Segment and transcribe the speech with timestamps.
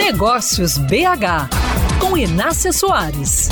[0.00, 3.50] Negócios BH, com Inácia Soares.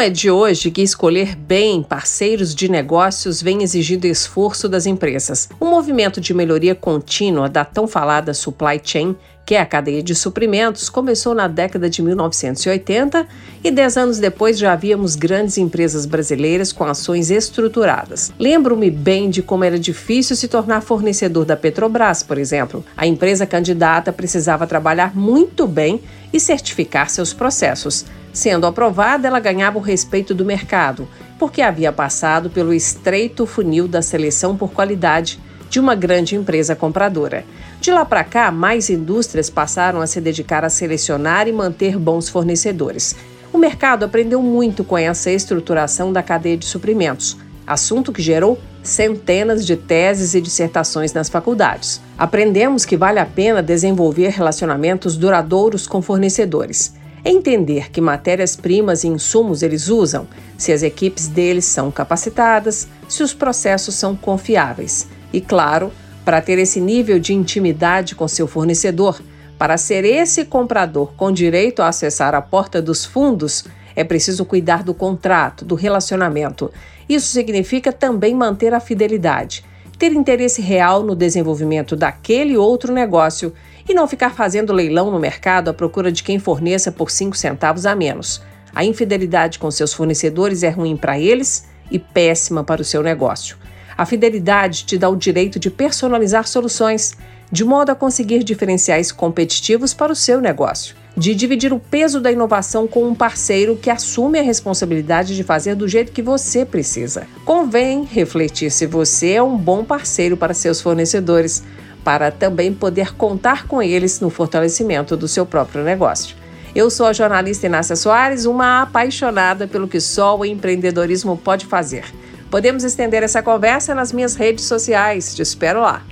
[0.00, 5.46] Não é de hoje que escolher bem parceiros de negócios vem exigindo esforço das empresas.
[5.60, 9.14] O movimento de melhoria contínua da tão falada supply chain
[9.44, 13.26] que é a cadeia de suprimentos, começou na década de 1980
[13.64, 18.32] e dez anos depois já havíamos grandes empresas brasileiras com ações estruturadas.
[18.38, 22.84] Lembro-me bem de como era difícil se tornar fornecedor da Petrobras, por exemplo.
[22.96, 26.00] A empresa candidata precisava trabalhar muito bem
[26.32, 28.06] e certificar seus processos.
[28.32, 31.08] Sendo aprovada, ela ganhava o respeito do mercado,
[31.38, 37.44] porque havia passado pelo estreito funil da seleção por qualidade de uma grande empresa compradora.
[37.80, 42.28] De lá para cá, mais indústrias passaram a se dedicar a selecionar e manter bons
[42.28, 43.16] fornecedores.
[43.52, 47.36] O mercado aprendeu muito com essa estruturação da cadeia de suprimentos,
[47.66, 52.00] assunto que gerou centenas de teses e dissertações nas faculdades.
[52.18, 56.99] Aprendemos que vale a pena desenvolver relacionamentos duradouros com fornecedores.
[57.24, 60.26] Entender que matérias-primas e insumos eles usam,
[60.56, 65.06] se as equipes deles são capacitadas, se os processos são confiáveis.
[65.32, 65.92] E, claro,
[66.24, 69.20] para ter esse nível de intimidade com seu fornecedor,
[69.58, 74.82] para ser esse comprador com direito a acessar a porta dos fundos, é preciso cuidar
[74.82, 76.72] do contrato, do relacionamento.
[77.06, 79.64] Isso significa também manter a fidelidade,
[80.00, 83.52] ter interesse real no desenvolvimento daquele outro negócio
[83.86, 87.84] e não ficar fazendo leilão no mercado à procura de quem forneça por 5 centavos
[87.84, 88.40] a menos.
[88.74, 93.58] A infidelidade com seus fornecedores é ruim para eles e péssima para o seu negócio.
[93.94, 97.14] A fidelidade te dá o direito de personalizar soluções,
[97.52, 100.96] de modo a conseguir diferenciais competitivos para o seu negócio.
[101.20, 105.74] De dividir o peso da inovação com um parceiro que assume a responsabilidade de fazer
[105.74, 107.26] do jeito que você precisa.
[107.44, 111.62] Convém refletir se você é um bom parceiro para seus fornecedores,
[112.02, 116.34] para também poder contar com eles no fortalecimento do seu próprio negócio.
[116.74, 122.06] Eu sou a jornalista Inácia Soares, uma apaixonada pelo que só o empreendedorismo pode fazer.
[122.50, 125.34] Podemos estender essa conversa nas minhas redes sociais.
[125.34, 126.02] Te espero lá.